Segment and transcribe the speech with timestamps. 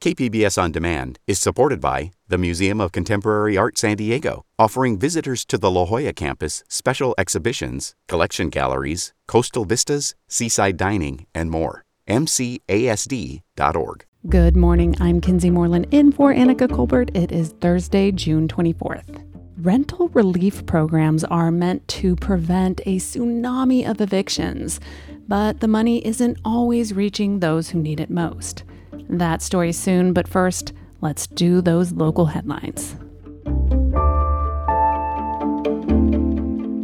[0.00, 5.44] KPBS On Demand is supported by the Museum of Contemporary Art San Diego, offering visitors
[5.46, 11.82] to the La Jolla campus special exhibitions, collection galleries, coastal vistas, seaside dining, and more.
[12.06, 14.04] MCASD.org.
[14.28, 14.94] Good morning.
[15.00, 17.10] I'm Kinsey Moreland in for Annika Colbert.
[17.12, 19.24] It is Thursday, June 24th.
[19.56, 24.78] Rental relief programs are meant to prevent a tsunami of evictions,
[25.26, 28.62] but the money isn't always reaching those who need it most.
[29.08, 32.96] That story soon, but first, let's do those local headlines.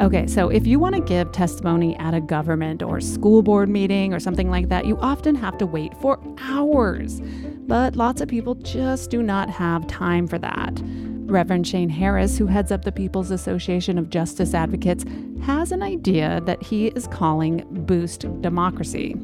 [0.01, 4.13] Okay, so if you want to give testimony at a government or school board meeting
[4.13, 7.23] or something like that, you often have to wait for hours.
[7.67, 10.83] But lots of people just do not have time for that.
[11.27, 15.05] Reverend Shane Harris, who heads up the People's Association of Justice Advocates,
[15.43, 19.17] has an idea that he is calling Boost Democracy.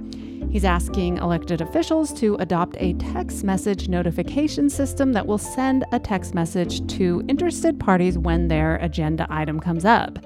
[0.50, 6.00] He's asking elected officials to adopt a text message notification system that will send a
[6.00, 10.18] text message to interested parties when their agenda item comes up.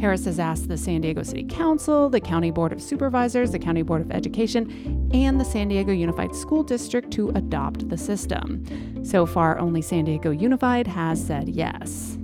[0.00, 3.82] Harris has asked the San Diego City Council, the County Board of Supervisors, the County
[3.82, 8.64] Board of Education, and the San Diego Unified School District to adopt the system.
[9.04, 12.16] So far, only San Diego Unified has said yes.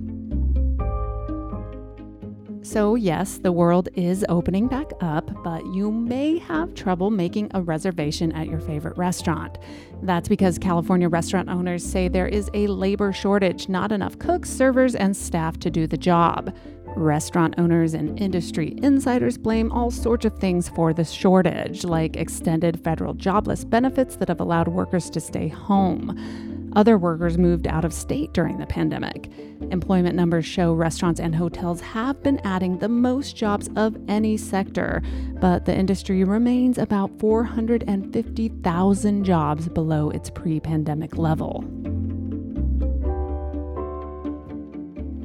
[2.67, 7.62] So, yes, the world is opening back up, but you may have trouble making a
[7.62, 9.56] reservation at your favorite restaurant.
[10.03, 14.97] That's because California restaurant owners say there is a labor shortage, not enough cooks, servers,
[14.97, 16.53] and staff to do the job.
[16.97, 22.83] Restaurant owners and industry insiders blame all sorts of things for the shortage, like extended
[22.83, 26.55] federal jobless benefits that have allowed workers to stay home.
[26.77, 29.30] Other workers moved out of state during the pandemic.
[29.70, 35.02] Employment numbers show restaurants and hotels have been adding the most jobs of any sector,
[35.41, 41.64] but the industry remains about 450,000 jobs below its pre pandemic level.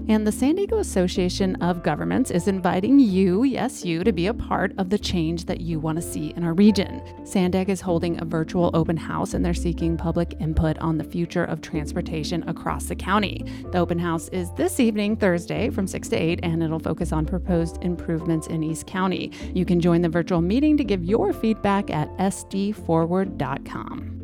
[0.07, 4.33] And the San Diego Association of Governments is inviting you, yes, you, to be a
[4.33, 7.01] part of the change that you want to see in our region.
[7.23, 11.45] SANDAG is holding a virtual open house and they're seeking public input on the future
[11.45, 13.45] of transportation across the county.
[13.71, 17.25] The open house is this evening, Thursday, from 6 to 8, and it'll focus on
[17.25, 19.31] proposed improvements in East County.
[19.53, 24.20] You can join the virtual meeting to give your feedback at sdforward.com.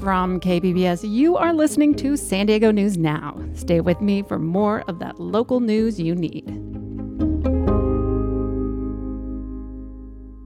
[0.00, 3.42] From KPBS, you are listening to San Diego News Now.
[3.54, 6.46] Stay with me for more of that local news you need.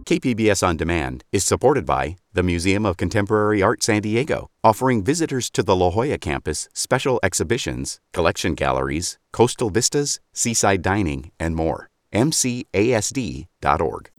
[0.07, 5.51] KPBS On Demand is supported by the Museum of Contemporary Art San Diego, offering visitors
[5.51, 11.89] to the La Jolla campus special exhibitions, collection galleries, coastal vistas, seaside dining, and more.
[12.13, 14.11] MCASD.org.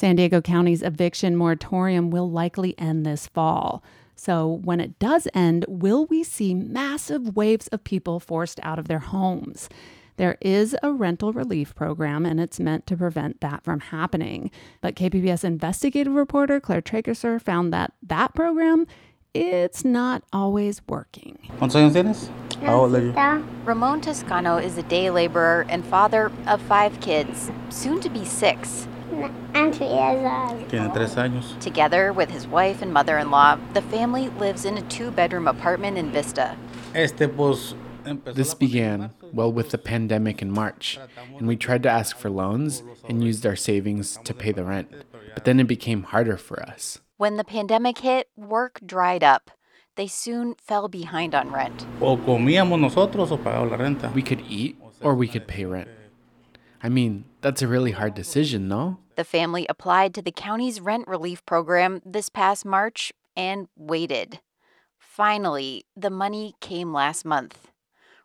[0.00, 3.82] San Diego County's eviction moratorium will likely end this fall.
[4.16, 8.88] So, when it does end, will we see massive waves of people forced out of
[8.88, 9.68] their homes?
[10.16, 14.50] There is a rental relief program, and it's meant to prevent that from happening.
[14.80, 18.86] But KPBS investigative reporter Claire Trageser found that that program
[19.34, 21.38] it's not always working.
[21.58, 22.30] ¿Cuántos años tienes?
[22.62, 23.12] Ah, How old are you?
[23.66, 28.88] Ramon Toscano is a day laborer and father of five kids, soon to be six.
[29.54, 30.68] I'm two years old.
[30.68, 31.58] Tiene tres años.
[31.60, 35.48] Together with his wife and mother in law, the family lives in a two bedroom
[35.48, 36.56] apartment in Vista.
[36.94, 37.74] Este, pues,
[38.34, 40.98] This began, well, with the pandemic in March,
[41.38, 44.88] and we tried to ask for loans and used our savings to pay the rent.
[45.34, 47.00] But then it became harder for us.
[47.18, 49.50] When the pandemic hit, work dried up.
[49.96, 51.84] They soon fell behind on rent.
[52.00, 54.14] O comíamos nosotros o pagábamos la renta.
[54.14, 55.88] We could eat or we could pay rent.
[56.82, 58.98] I mean, that's a really hard decision, no?
[59.16, 64.40] The family applied to the county's rent relief program this past March and waited.
[64.98, 67.70] Finally, the money came last month.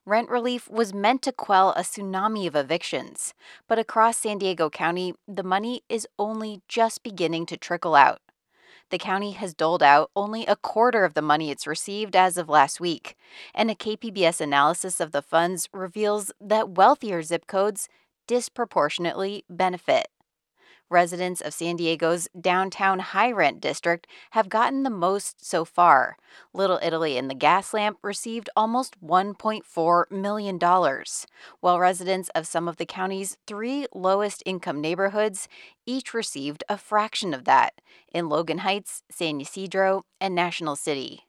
[0.06, 3.34] Rent relief was meant to quell a tsunami of evictions,
[3.68, 8.22] but across San Diego County, the money is only just beginning to trickle out.
[8.92, 12.48] The county has doled out only a quarter of the money it's received as of
[12.48, 13.16] last week,
[13.56, 17.90] and a KPBS analysis of the funds reveals that wealthier zip codes
[18.28, 20.08] disproportionately benefit.
[20.90, 26.16] Residents of San Diego's downtown high rent district have gotten the most so far.
[26.54, 30.60] Little Italy and the Gaslamp received almost $1.4 million,
[31.60, 35.48] while residents of some of the county's three lowest income neighborhoods
[35.88, 37.82] each received a fraction of that
[38.14, 41.25] in Logan Heights, San Ysidro, and National City.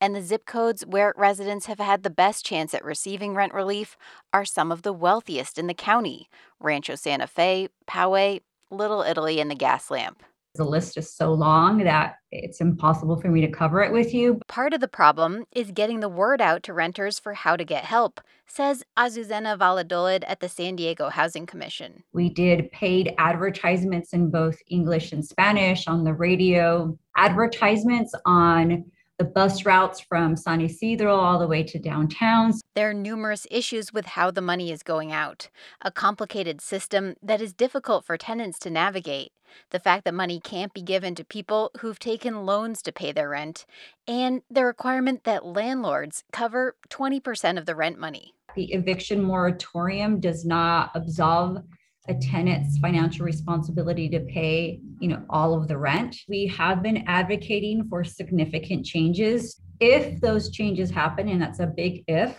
[0.00, 3.96] And the zip codes where residents have had the best chance at receiving rent relief
[4.32, 6.28] are some of the wealthiest in the county
[6.60, 8.40] Rancho Santa Fe, Poway,
[8.70, 10.16] Little Italy, and the Gaslamp.
[10.56, 14.40] The list is so long that it's impossible for me to cover it with you.
[14.48, 17.84] Part of the problem is getting the word out to renters for how to get
[17.84, 22.04] help, says Azucena Valladolid at the San Diego Housing Commission.
[22.12, 28.84] We did paid advertisements in both English and Spanish on the radio, advertisements on
[29.18, 32.52] the bus routes from San Ysidro all the way to downtown.
[32.74, 35.48] There are numerous issues with how the money is going out,
[35.80, 39.32] a complicated system that is difficult for tenants to navigate,
[39.70, 43.30] the fact that money can't be given to people who've taken loans to pay their
[43.30, 43.64] rent,
[44.06, 48.34] and the requirement that landlords cover 20% of the rent money.
[48.54, 51.62] The eviction moratorium does not absolve
[52.08, 56.16] a tenant's financial responsibility to pay, you know, all of the rent.
[56.28, 59.60] We have been advocating for significant changes.
[59.80, 62.36] If those changes happen, and that's a big if,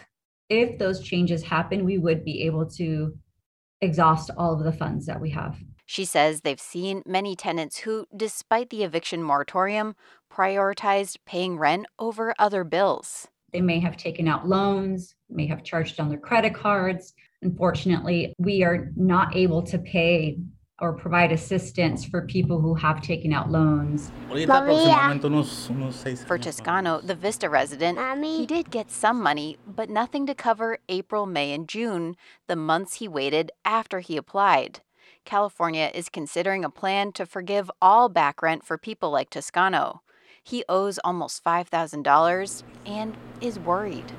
[0.49, 3.17] if those changes happen, we would be able to
[3.81, 5.57] exhaust all of the funds that we have.
[5.85, 9.95] She says they've seen many tenants who, despite the eviction moratorium,
[10.31, 13.27] prioritized paying rent over other bills.
[13.53, 18.63] They may have taken out loans, may have charged on their credit cards, Unfortunately, we
[18.63, 20.37] are not able to pay
[20.79, 24.11] or provide assistance for people who have taken out loans.
[26.27, 28.37] For Toscano, the Vista resident, Mommy.
[28.37, 32.15] he did get some money, but nothing to cover April, May, and June,
[32.47, 34.81] the months he waited after he applied.
[35.25, 40.01] California is considering a plan to forgive all back rent for people like Toscano.
[40.43, 44.13] He owes almost $5,000 and is worried.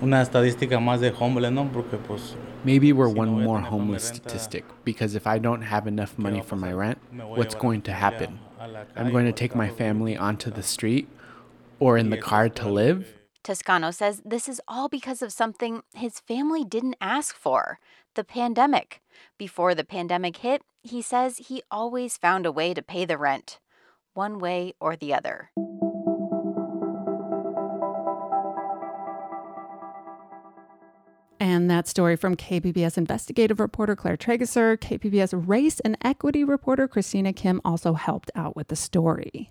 [0.00, 1.70] Una estadística más de homeless, ¿no?
[1.72, 6.40] Porque pues Maybe we're one more homeless statistic because if I don't have enough money
[6.40, 8.40] for my rent, what's going to happen?
[8.96, 11.08] I'm going to take my family onto the street
[11.78, 13.14] or in the car to live?
[13.44, 17.78] Toscano says this is all because of something his family didn't ask for
[18.14, 19.00] the pandemic.
[19.38, 23.60] Before the pandemic hit, he says he always found a way to pay the rent,
[24.14, 25.50] one way or the other.
[31.78, 37.60] That story from KPBS investigative reporter Claire Trageser, KPBS race and equity reporter Christina Kim
[37.64, 39.48] also helped out with the story.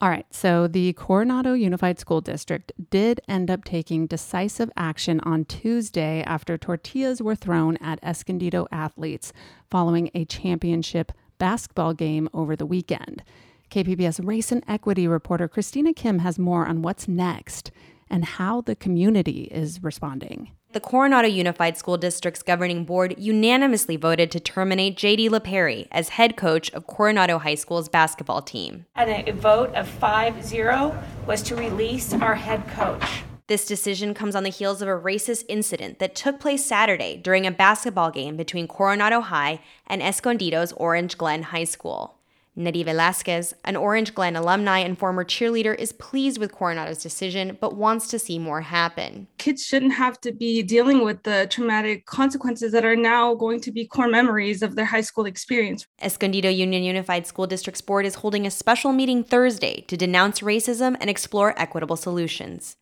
[0.00, 5.44] All right, so the Coronado Unified School District did end up taking decisive action on
[5.44, 9.34] Tuesday after tortillas were thrown at Escondido athletes
[9.70, 13.22] following a championship basketball game over the weekend.
[13.70, 17.70] KPBS race and equity reporter Christina Kim has more on what's next
[18.08, 24.30] and how the community is responding the Coronado Unified School District's governing board unanimously voted
[24.30, 28.84] to terminate JD Laaperi as head coach of Coronado High School's basketball team.
[28.94, 33.22] And a vote of 5 0 was to release our head coach.
[33.46, 37.46] This decision comes on the heels of a racist incident that took place Saturday during
[37.46, 42.15] a basketball game between Coronado High and Escondido's Orange Glen High School.
[42.58, 47.76] Nettie Velasquez, an Orange Glen alumni and former cheerleader, is pleased with Coronado's decision but
[47.76, 49.28] wants to see more happen.
[49.36, 53.70] Kids shouldn't have to be dealing with the traumatic consequences that are now going to
[53.70, 55.86] be core memories of their high school experience.
[56.00, 60.96] Escondido Union Unified School District's board is holding a special meeting Thursday to denounce racism
[60.98, 62.76] and explore equitable solutions.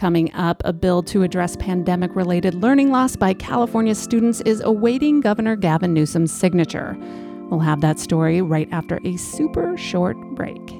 [0.00, 5.20] Coming up, a bill to address pandemic related learning loss by California students is awaiting
[5.20, 6.96] Governor Gavin Newsom's signature.
[7.50, 10.79] We'll have that story right after a super short break.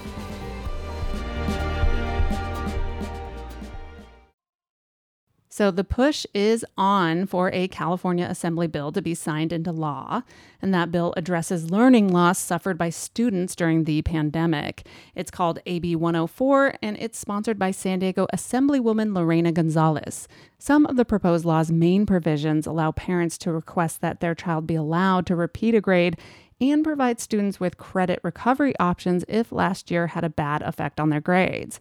[5.61, 10.23] So the push is on for a California Assembly bill to be signed into law,
[10.59, 14.87] and that bill addresses learning loss suffered by students during the pandemic.
[15.13, 20.27] It's called AB 104, and it's sponsored by San Diego Assemblywoman Lorena Gonzalez.
[20.57, 24.73] Some of the proposed law's main provisions allow parents to request that their child be
[24.73, 26.17] allowed to repeat a grade
[26.59, 31.09] and provide students with credit recovery options if last year had a bad effect on
[31.09, 31.79] their grades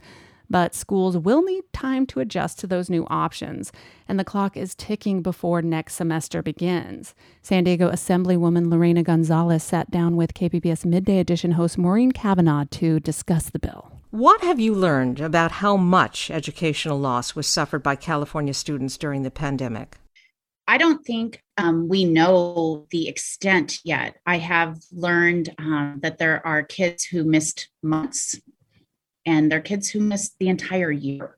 [0.50, 3.72] but schools will need time to adjust to those new options,
[4.08, 7.14] and the clock is ticking before next semester begins.
[7.40, 12.98] San Diego Assemblywoman Lorena Gonzalez sat down with KPBS Midday Edition host Maureen Cavanaugh to
[13.00, 13.92] discuss the bill.
[14.10, 19.22] What have you learned about how much educational loss was suffered by California students during
[19.22, 19.98] the pandemic?
[20.66, 24.16] I don't think um, we know the extent yet.
[24.26, 28.40] I have learned um, that there are kids who missed months
[29.26, 31.36] and they're kids who missed the entire year.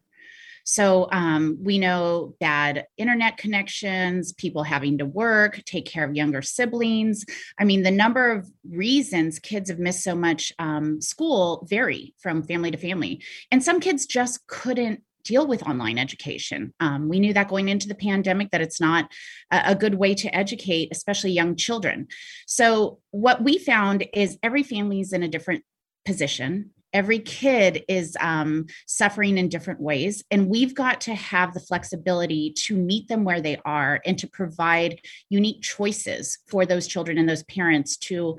[0.65, 6.43] So um, we know bad internet connections, people having to work, take care of younger
[6.43, 7.25] siblings.
[7.59, 12.43] I mean, the number of reasons kids have missed so much um, school vary from
[12.43, 13.23] family to family.
[13.51, 16.75] And some kids just couldn't deal with online education.
[16.81, 19.11] Um, we knew that going into the pandemic that it's not
[19.53, 22.09] a, good way to educate, especially young children.
[22.47, 25.65] So what we found is every family is in a different
[26.05, 31.61] position every kid is um, suffering in different ways and we've got to have the
[31.61, 37.19] flexibility to meet them where they are and to provide unique choices for those children
[37.19, 38.39] and those parents to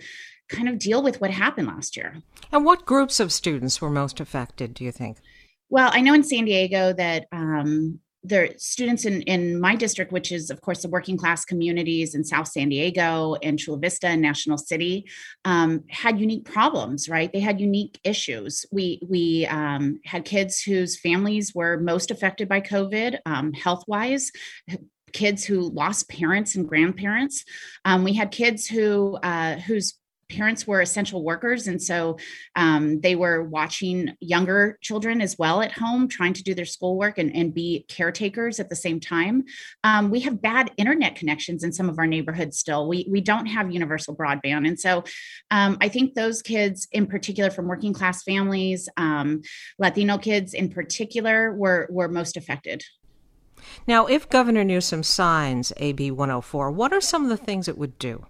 [0.49, 2.21] kind of deal with what happened last year.
[2.51, 5.17] And what groups of students were most affected do you think?
[5.69, 10.31] Well i know in san diego that um, the students in, in my district, which
[10.31, 14.21] is, of course, the working class communities in South San Diego and Chula Vista and
[14.21, 15.05] National City,
[15.45, 17.31] um, had unique problems, right?
[17.31, 18.65] They had unique issues.
[18.71, 24.31] We, we um, had kids whose families were most affected by COVID um, health wise,
[25.11, 27.45] kids who lost parents and grandparents.
[27.85, 29.93] Um, we had kids who uh, whose
[30.35, 32.17] parents were essential workers and so
[32.55, 37.17] um, they were watching younger children as well at home trying to do their schoolwork
[37.17, 39.43] and, and be caretakers at the same time.
[39.83, 42.87] Um, we have bad internet connections in some of our neighborhoods still.
[42.87, 45.03] We, we don't have universal broadband and so
[45.51, 49.41] um, i think those kids in particular from working class families um,
[49.79, 52.83] latino kids in particular were were most affected.
[53.87, 57.97] Now if governor newsom signs ab 104 what are some of the things it would
[57.97, 58.25] do?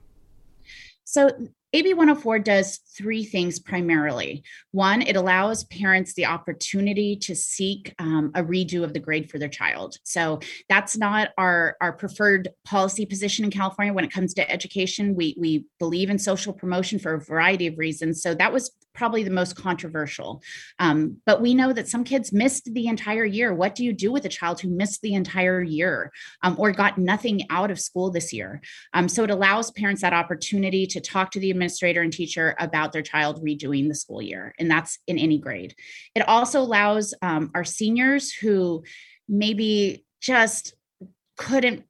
[1.03, 1.29] So
[1.75, 4.43] AB 104 does three things primarily.
[4.71, 9.39] One, it allows parents the opportunity to seek um, a redo of the grade for
[9.39, 9.97] their child.
[10.03, 10.39] So
[10.69, 15.15] that's not our, our preferred policy position in California when it comes to education.
[15.15, 18.21] We, we believe in social promotion for a variety of reasons.
[18.21, 20.41] So that was probably the most controversial.
[20.79, 23.53] Um, but we know that some kids missed the entire year.
[23.53, 26.11] What do you do with a child who missed the entire year
[26.43, 28.61] um, or got nothing out of school this year?
[28.93, 32.91] Um, so it allows parents that opportunity to talk to the administrator and teacher about
[32.91, 35.75] their child redoing the school year, and that's in any grade.
[36.15, 38.83] It also allows um, our seniors who
[39.27, 40.73] maybe just
[41.37, 41.83] couldn't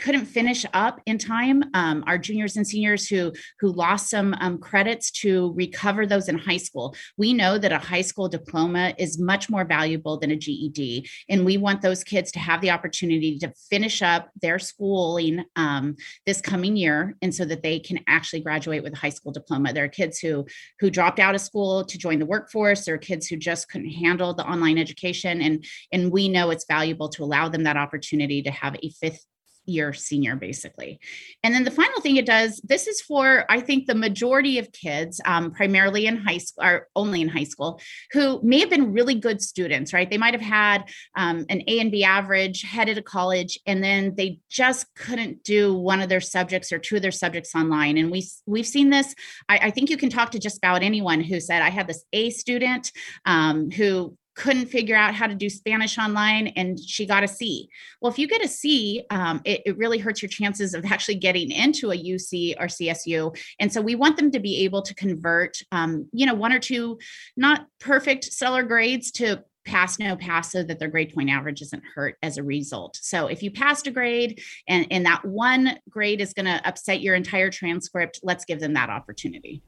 [0.00, 1.62] couldn't finish up in time.
[1.74, 6.38] Um, our juniors and seniors who who lost some um, credits to recover those in
[6.38, 6.94] high school.
[7.16, 11.44] We know that a high school diploma is much more valuable than a GED, and
[11.44, 16.40] we want those kids to have the opportunity to finish up their schooling um, this
[16.40, 19.72] coming year, and so that they can actually graduate with a high school diploma.
[19.72, 20.46] There are kids who
[20.80, 22.84] who dropped out of school to join the workforce.
[22.84, 26.66] There are kids who just couldn't handle the online education, and and we know it's
[26.66, 29.24] valuable to allow them that opportunity to have a fifth
[29.70, 31.00] year senior basically.
[31.42, 34.72] And then the final thing it does this is for i think the majority of
[34.72, 37.80] kids um, primarily in high school or only in high school
[38.12, 40.10] who may have been really good students right?
[40.10, 44.14] They might have had um, an a and b average headed to college and then
[44.16, 47.96] they just couldn't do one of their subjects or two of their subjects online.
[47.98, 49.14] And we we've seen this.
[49.48, 52.04] I, I think you can talk to just about anyone who said i had this
[52.12, 52.92] a student
[53.24, 57.68] um, who couldn't figure out how to do Spanish online and she got a C.
[58.00, 61.16] Well, if you get a C, um, it, it, really hurts your chances of actually
[61.16, 63.36] getting into a UC or CSU.
[63.60, 66.58] And so we want them to be able to convert, um, you know, one or
[66.58, 66.98] two
[67.36, 71.82] not perfect stellar grades to pass no pass so that their grade point average isn't
[71.94, 76.22] hurt as a result so if you passed a grade and, and that one grade
[76.22, 79.62] is going to upset your entire transcript let's give them that opportunity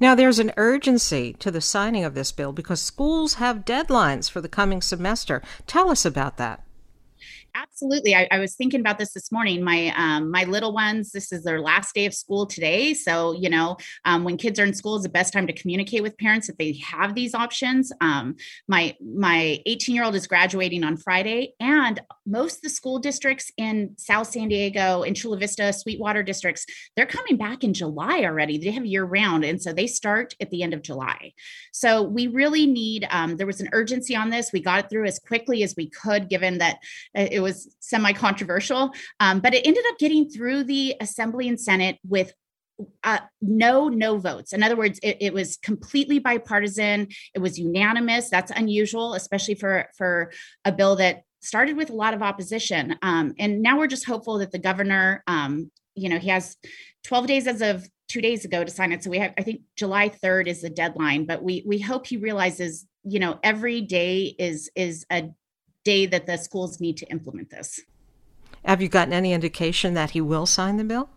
[0.00, 4.40] now, there's an urgency to the signing of this bill because schools have deadlines for
[4.40, 5.42] the coming semester.
[5.66, 6.62] Tell us about that.
[7.60, 8.14] Absolutely.
[8.14, 9.64] I, I, was thinking about this this morning.
[9.64, 12.94] My um, my little ones, this is their last day of school today.
[12.94, 16.02] So, you know, um, when kids are in school is the best time to communicate
[16.02, 17.90] with parents if they have these options.
[18.00, 18.36] Um,
[18.68, 23.50] my my 18 year old is graduating on Friday, and most of the school districts
[23.56, 28.58] in South San Diego, in Chula Vista, Sweetwater districts, they're coming back in July already.
[28.58, 31.32] They have year round, and so they start at the end of July.
[31.72, 33.08] So we really need.
[33.10, 34.52] Um, there was an urgency on this.
[34.52, 36.76] We got it through as quickly as we could, given that
[37.16, 37.47] uh, it was
[37.80, 42.32] semi controversial, um, but it ended up getting through the Assembly and Senate with
[43.02, 44.52] uh, no no votes.
[44.52, 47.08] In other words it, it, was completely bipartisan.
[47.34, 48.30] It was unanimous.
[48.30, 50.32] That's unusual especially for for
[50.64, 52.96] a bill that started with a lot of opposition.
[53.02, 56.56] Um, and now we're just hopeful that the governor um, you know he has
[57.04, 59.02] 12 days as of two days ago to sign it.
[59.02, 62.16] So we have i think july 3rd is the deadline but we we hope he
[62.16, 65.30] realizes you know every day is is a
[65.88, 67.80] day that the schools need to implement this.
[68.62, 71.08] Have you gotten any indication that he will sign the bill?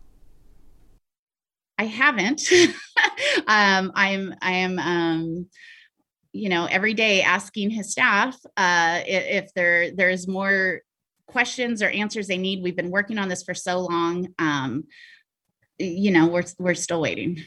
[1.77, 2.41] I haven't.
[3.47, 5.47] um, I'm I am um,
[6.31, 10.81] you know every day asking his staff uh, if, if there there's more
[11.27, 12.63] questions or answers they need.
[12.63, 14.27] We've been working on this for so long.
[14.39, 14.85] Um,
[15.79, 17.43] you know we're we're still waiting.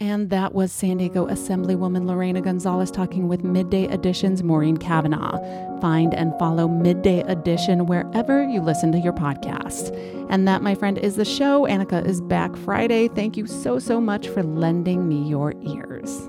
[0.00, 5.38] And that was San Diego Assemblywoman Lorena Gonzalez talking with Midday Edition's Maureen Cavanaugh.
[5.80, 9.96] Find and follow Midday Edition wherever you listen to your podcast.
[10.30, 11.66] And that, my friend, is the show.
[11.66, 13.08] Annika is back Friday.
[13.08, 16.28] Thank you so, so much for lending me your ears.